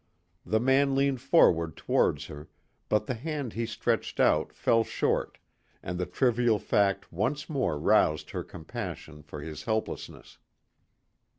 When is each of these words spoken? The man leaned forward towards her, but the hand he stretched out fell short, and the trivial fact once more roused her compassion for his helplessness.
The 0.43 0.59
man 0.59 0.95
leaned 0.95 1.21
forward 1.21 1.77
towards 1.77 2.25
her, 2.25 2.49
but 2.89 3.05
the 3.05 3.13
hand 3.13 3.53
he 3.53 3.67
stretched 3.67 4.19
out 4.19 4.51
fell 4.51 4.83
short, 4.83 5.37
and 5.83 5.99
the 5.99 6.07
trivial 6.07 6.57
fact 6.57 7.11
once 7.13 7.47
more 7.47 7.77
roused 7.77 8.31
her 8.31 8.43
compassion 8.43 9.21
for 9.21 9.41
his 9.41 9.65
helplessness. 9.65 10.39